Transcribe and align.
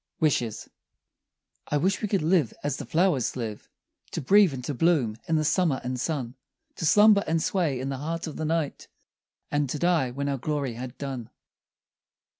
WISHES 0.19 0.67
I 1.67 1.77
wish 1.77 2.01
we 2.01 2.07
could 2.07 2.23
live 2.23 2.55
as 2.63 2.77
the 2.77 2.87
flowers 2.87 3.35
live, 3.35 3.69
To 4.13 4.19
breathe 4.19 4.51
and 4.51 4.65
to 4.65 4.73
bloom 4.73 5.15
in 5.27 5.35
the 5.35 5.45
summer 5.45 5.79
and 5.83 5.99
sun; 5.99 6.33
To 6.77 6.87
slumber 6.87 7.23
and 7.27 7.39
sway 7.39 7.79
in 7.79 7.89
the 7.89 7.97
heart 7.99 8.25
of 8.25 8.35
the 8.35 8.43
night, 8.45 8.87
And 9.51 9.69
to 9.69 9.77
die 9.77 10.09
when 10.09 10.27
our 10.27 10.39
glory 10.39 10.73
had 10.73 10.97
done. 10.97 11.29